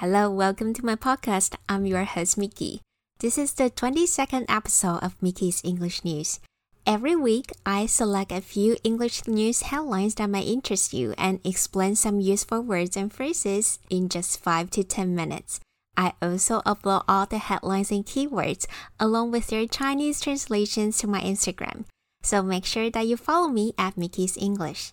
[0.00, 1.56] Hello, welcome to my podcast.
[1.68, 2.82] I'm your host, Mickey.
[3.18, 6.38] This is the 22nd episode of Mickey's English News.
[6.86, 11.96] Every week, I select a few English news headlines that might interest you and explain
[11.96, 15.58] some useful words and phrases in just 5 to 10 minutes.
[15.96, 18.68] I also upload all the headlines and keywords
[19.00, 21.86] along with their Chinese translations to my Instagram.
[22.22, 24.92] So make sure that you follow me at Mickey's English.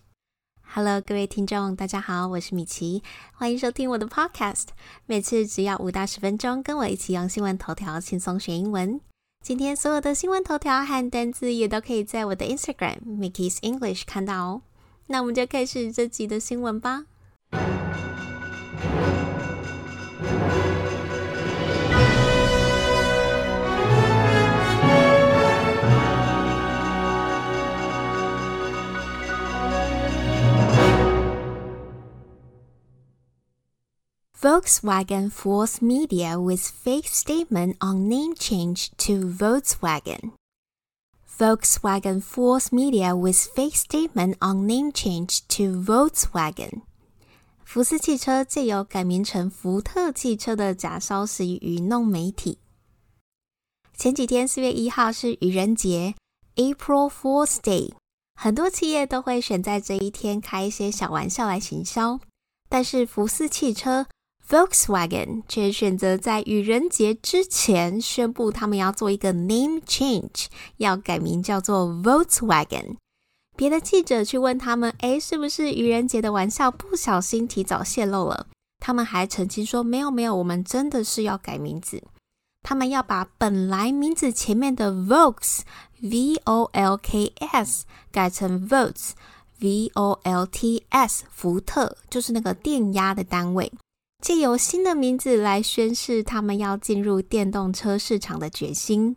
[0.68, 4.66] Hello，各位听众，大家好，我是米奇，欢迎收听我的 Podcast。
[5.06, 9.00] 每次只要五到十分钟，跟我一起用新闻头条轻松学英文。
[9.42, 14.62] 今天所有的新闻头条和单词也都可以在我的 Instagram Mickey's English 看到哦。
[15.06, 17.06] 那我们就开始这集的新闻吧。
[34.46, 40.34] Volkswagen fools media with fake statement on name change to Volkswagen.
[41.36, 46.82] Volkswagen fools media with fake statement on name change to Volkswagen.
[47.64, 52.58] 福斯汽车借由改名成福特汽车的假消息愚弄媒体。
[53.98, 56.14] 前几天四月一号是愚人节
[56.54, 57.94] （April Fool's Day），
[58.36, 62.20] 很多企业都会选在这一天开一些小玩笑来行销，
[62.68, 64.06] 但是福斯汽车
[64.48, 72.96] Volkswagen 却选择在愚人节之前宣布，他们要做一个 name change，要改名叫做 Volkswagen。
[73.56, 78.46] 别的记者去问他们，哎，是不是愚人节的玩笑不小心提早泄露了？
[78.78, 82.02] 他们还澄清说，没有没有，我们真的是要改名字。
[82.62, 85.60] 他们要把本来名字前面的 Volks
[86.00, 89.12] V O L K S 改成 Volts
[89.60, 93.72] V O L T S，福特就是那个电压的单位。
[94.22, 99.16] 借由新的名字来宣示他们要进入电动车市场的决心，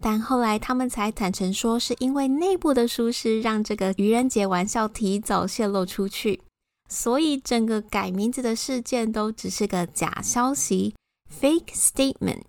[0.00, 6.40] 但后来他们才坦诚说，是因为内部的疏失让这个愚人节玩笑提早泄露出去，
[6.88, 10.94] 所以整个改名字的事件都只是个假消息
[11.40, 12.42] （fake statement）。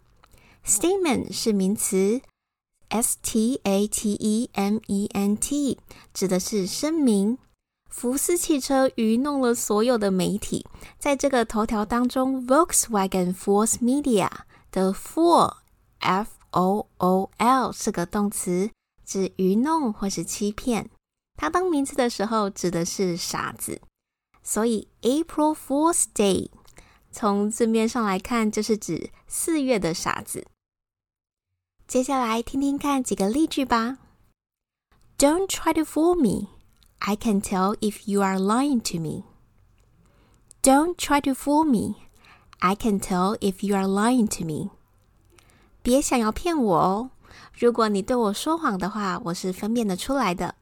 [0.66, 2.22] statement 是名词
[2.90, 5.80] ，s t a t e m e n t，
[6.14, 7.38] 指的是声明。
[7.90, 10.66] 福斯汽车愚弄了所有的媒体。
[10.98, 14.30] 在这个头条当中，Volkswagen fools media
[14.72, 18.70] 的 fool，f o o l 是个动词，
[19.06, 20.90] 指愚弄或是欺骗。
[21.36, 23.82] 它当名词的时候指的是傻子。
[24.44, 26.50] 所以 April Fool's Day
[27.12, 30.48] 从字面上来看就是指四月的傻子。
[31.86, 33.98] 接下来听听看几个例句吧。
[35.18, 36.57] Don't try to fool me.
[37.01, 39.25] I can tell if you are lying to me.
[40.63, 42.09] Don't try to fool me.
[42.61, 44.71] I can tell if you are lying to me.
[45.83, 47.11] 别想要骗我哦！
[47.59, 50.55] 如果你对我说谎的话，我是分辨得出来的。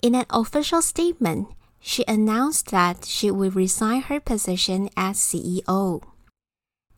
[0.00, 1.48] In an official statement,
[1.80, 6.00] she announced that she would resign her position as CEO.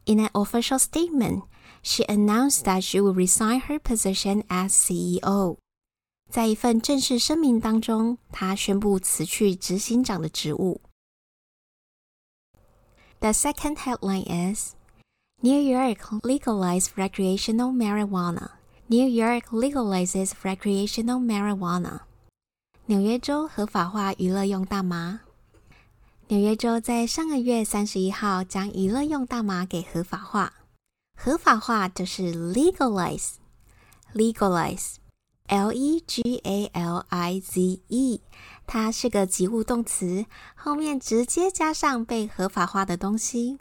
[0.04, 1.42] In an official statement,
[1.82, 5.56] she announced that she would resign her position as CEO.
[6.31, 10.79] 在一份正式声明当中，他宣布辞去执行长的职务。
[13.19, 14.75] The second headline is
[15.41, 18.51] New York legalizes recreational marijuana.
[18.87, 22.03] New York legalizes recreational marijuana.
[22.85, 25.19] 纽约州合法化娱乐用大麻。
[26.29, 30.53] 纽约州在上个月三十一号将娱乐用大麻给合法化。
[31.17, 35.00] 合法化就是 legalize，legalize。
[35.51, 38.21] L E G A L I Z E，
[38.65, 40.25] 它是个及物动词，
[40.55, 43.59] 后面直接加上被合法化的东西。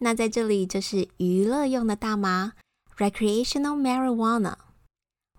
[0.00, 2.52] 那在这里就是娱乐用的大麻
[2.98, 4.56] ，recreational marijuana。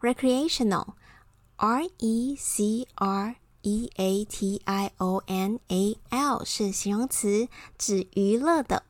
[0.02, 7.48] recreational，R E C R E A T I O N A L 是形容词，
[7.78, 8.82] 指娱乐的。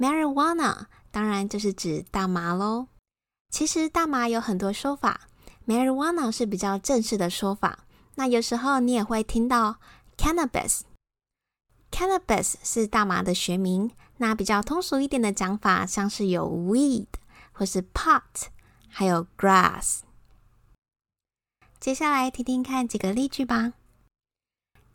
[0.00, 2.88] marijuana 当然就是指大麻喽。
[3.50, 5.28] 其实大麻有很多说法。
[5.66, 7.80] Marijuana 是比较正式的说法，
[8.16, 9.76] 那有时候你也会听到
[10.16, 10.82] cannabis。
[11.90, 17.06] cannabis 是大麻的学名，那比较通俗一点的讲法，像是有 weed
[17.52, 18.48] 或是 pot，
[18.88, 20.00] 还有 grass。
[21.80, 23.74] 接下来听听看几个例句吧。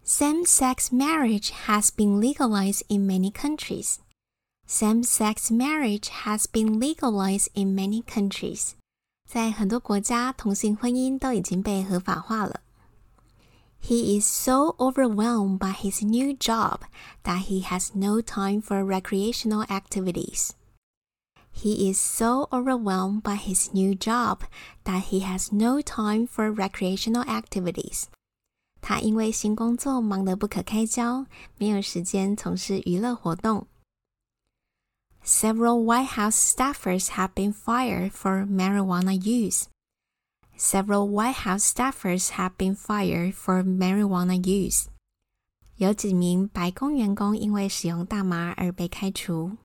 [0.06, 3.98] Same-sex marriage has been legalized in many countries.
[4.68, 8.72] Same-sex marriage has been legalized in many countries.
[9.32, 12.62] 在很多国家，同性婚姻都已经被合法化了。
[13.80, 16.80] He is so overwhelmed by his new job
[17.24, 20.50] that he has no time for recreational activities.
[21.54, 24.40] He is so overwhelmed by his new job
[24.84, 28.06] that he has no time for recreational activities.
[28.82, 31.28] 他因为新工作忙得不可开交，
[31.60, 33.68] 没有时间从事娱乐活动。
[35.27, 39.69] Several White House staffers have been fired for marijuana use.
[40.55, 44.89] Several White House staffers have been fired for marijuana use.
[45.77, 49.57] 有几名白宫员工因为使用大麻而被开除。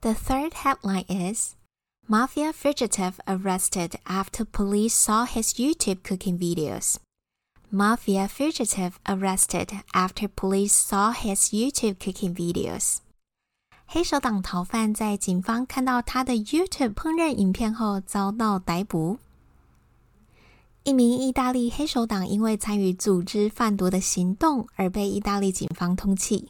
[0.00, 1.56] The third headline is
[2.08, 6.98] Mafia fugitive arrested after police saw his YouTube cooking videos.
[7.72, 13.00] Mafia fugitive arrested after police saw his YouTube cooking videos.
[13.93, 19.17] 黑手党逃犯在警方看到他的 YouTube 烹饪影片后遭到逮捕。
[20.83, 26.47] 一名意大利黑手党因为参与组织贩毒的行动而被意大利警方通缉，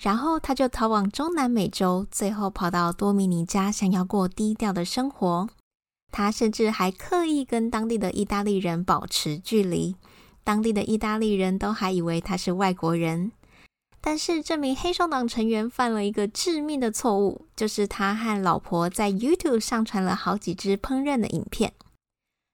[0.00, 5.48] 然后他就逃往中南美洲，最后跑到多米尼加，想要过低调的生活。
[6.12, 9.96] 他甚至还刻意跟当地的意大利人保持距离，
[10.44, 13.32] 当地的意大利人都还以为他是外国人。
[14.06, 21.72] 但是这名黑手党成员犯了一个致命的错误，就是他和老婆在 YouTube 上传了好几支烹饪的影片。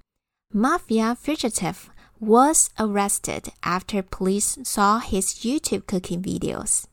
[0.54, 1.76] Mafia fugitive
[2.18, 6.84] was arrested after police saw his YouTube cooking videos。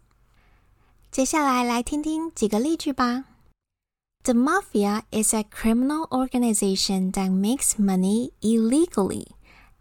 [1.11, 3.25] 接下来来听听几个例句吧。
[4.23, 9.27] The mafia is a criminal organization that makes money illegally,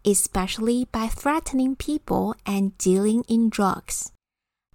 [0.03, 4.09] especially by threatening people and dealing in drugs.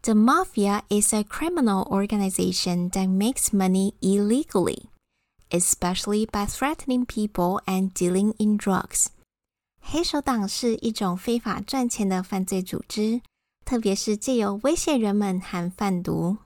[0.04, 4.88] The mafia is a criminal organization that makes money illegally,
[5.50, 9.08] especially by threatening people and dealing in drugs.
[9.82, 13.20] 黑手党是一种非法赚钱的犯罪组织，
[13.64, 16.38] 特别是借由威胁人们和贩毒。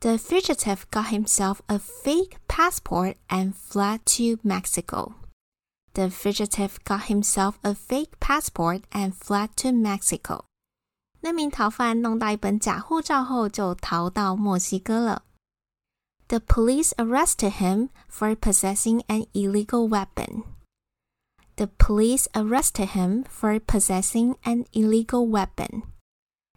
[0.00, 5.12] The fugitive got himself a fake passport and fled to Mexico.
[5.92, 10.44] The fugitive got himself a fake passport and fled to Mexico.
[11.24, 15.24] 那名逃犯弄到一本假护照后，就逃到墨西哥了。
[16.28, 20.44] The police arrested him for possessing an illegal weapon.
[21.56, 25.82] The police arrested him for possessing an illegal weapon.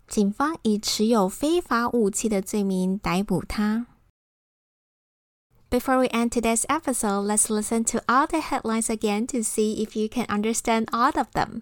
[0.08, 3.88] 警方以持有非法武器的罪名逮捕他。
[5.70, 10.08] Before we end today's episode, let's listen to all the headlines again to see if you
[10.08, 11.62] can understand all of them.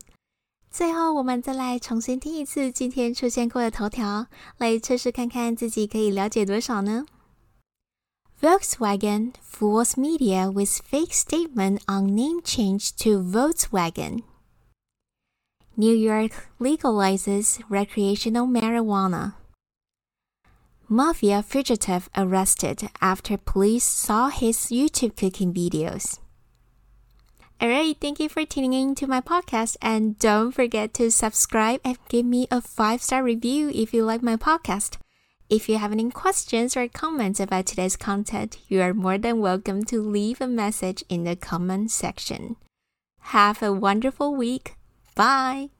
[0.75, 4.27] 最后，我们再来重新听一次今天出现过的头条，
[4.57, 7.05] 来测试看看自己可以了解多少呢？
[8.41, 14.23] Volkswagen fools media with fake statement on name change to Volkswagen.
[15.75, 19.33] New York legalizes recreational marijuana.
[20.87, 26.17] Mafia fugitive arrested after police saw his YouTube cooking videos.
[27.62, 31.96] Alright, thank you for tuning in to my podcast and don't forget to subscribe and
[32.10, 34.98] give me a 5-star review if you like my podcast.
[35.48, 39.84] If you have any questions or comments about today's content, you are more than welcome
[39.84, 42.56] to leave a message in the comment section.
[43.32, 44.76] Have a wonderful week.
[45.14, 45.70] Bye.